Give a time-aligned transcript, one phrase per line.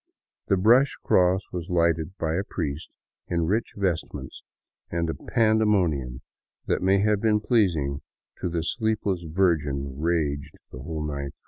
[0.47, 2.89] The brush cross w^as lighted by a priest
[3.27, 4.41] in rich vestments,
[4.89, 6.21] and a pandemonium
[6.65, 8.01] that may have been pleasing
[8.39, 11.39] to the sleepless Virgin raged the whole night through.